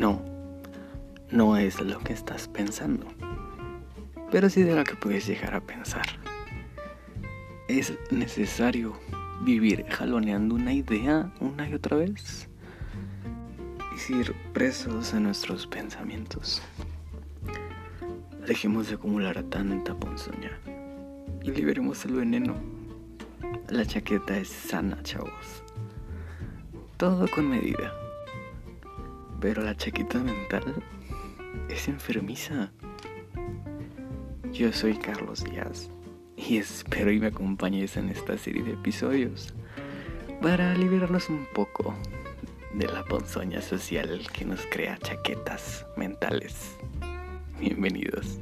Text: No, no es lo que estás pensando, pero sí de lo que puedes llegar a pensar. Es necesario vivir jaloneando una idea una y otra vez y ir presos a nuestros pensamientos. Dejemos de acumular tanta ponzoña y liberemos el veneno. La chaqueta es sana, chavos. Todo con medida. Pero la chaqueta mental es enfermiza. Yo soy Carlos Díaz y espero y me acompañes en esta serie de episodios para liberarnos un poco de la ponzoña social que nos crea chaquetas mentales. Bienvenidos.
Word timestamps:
No, 0.00 0.18
no 1.30 1.58
es 1.58 1.78
lo 1.78 1.98
que 1.98 2.14
estás 2.14 2.48
pensando, 2.48 3.04
pero 4.30 4.48
sí 4.48 4.62
de 4.62 4.74
lo 4.74 4.82
que 4.82 4.94
puedes 4.94 5.26
llegar 5.26 5.54
a 5.54 5.60
pensar. 5.60 6.06
Es 7.68 7.92
necesario 8.10 8.98
vivir 9.42 9.84
jaloneando 9.90 10.54
una 10.54 10.72
idea 10.72 11.30
una 11.38 11.68
y 11.68 11.74
otra 11.74 11.98
vez 11.98 12.48
y 14.08 14.14
ir 14.14 14.34
presos 14.54 15.12
a 15.12 15.20
nuestros 15.20 15.66
pensamientos. 15.66 16.62
Dejemos 18.46 18.88
de 18.88 18.94
acumular 18.94 19.42
tanta 19.50 19.94
ponzoña 19.94 20.58
y 21.42 21.50
liberemos 21.50 22.06
el 22.06 22.14
veneno. 22.14 22.54
La 23.68 23.84
chaqueta 23.84 24.38
es 24.38 24.48
sana, 24.48 25.02
chavos. 25.02 25.62
Todo 26.96 27.28
con 27.28 27.50
medida. 27.50 27.92
Pero 29.40 29.62
la 29.62 29.74
chaqueta 29.74 30.18
mental 30.18 30.82
es 31.70 31.88
enfermiza. 31.88 32.70
Yo 34.52 34.72
soy 34.72 34.94
Carlos 34.94 35.44
Díaz 35.44 35.88
y 36.36 36.58
espero 36.58 37.10
y 37.10 37.20
me 37.20 37.28
acompañes 37.28 37.96
en 37.96 38.10
esta 38.10 38.36
serie 38.36 38.62
de 38.62 38.72
episodios 38.72 39.54
para 40.42 40.74
liberarnos 40.74 41.30
un 41.30 41.46
poco 41.54 41.94
de 42.74 42.86
la 42.86 43.02
ponzoña 43.04 43.62
social 43.62 44.26
que 44.32 44.44
nos 44.44 44.60
crea 44.66 44.98
chaquetas 44.98 45.86
mentales. 45.96 46.76
Bienvenidos. 47.58 48.40